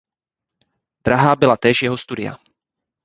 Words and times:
Drahá 1.05 1.35
byla 1.35 1.57
též 1.57 1.81
jeho 1.81 1.97
studia. 1.97 2.37